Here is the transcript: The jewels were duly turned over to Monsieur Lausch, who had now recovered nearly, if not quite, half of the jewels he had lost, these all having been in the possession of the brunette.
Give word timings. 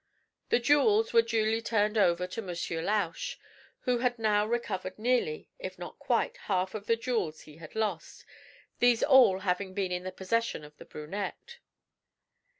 The 0.49 0.57
jewels 0.57 1.13
were 1.13 1.21
duly 1.21 1.61
turned 1.61 1.95
over 1.95 2.25
to 2.25 2.41
Monsieur 2.41 2.81
Lausch, 2.81 3.37
who 3.81 3.99
had 3.99 4.17
now 4.17 4.47
recovered 4.47 4.97
nearly, 4.97 5.47
if 5.59 5.77
not 5.77 5.99
quite, 5.99 6.37
half 6.47 6.73
of 6.73 6.87
the 6.87 6.95
jewels 6.95 7.41
he 7.41 7.57
had 7.57 7.75
lost, 7.75 8.25
these 8.79 9.03
all 9.03 9.41
having 9.41 9.75
been 9.75 9.91
in 9.91 10.01
the 10.01 10.11
possession 10.11 10.63
of 10.63 10.75
the 10.77 10.85
brunette. 10.85 11.59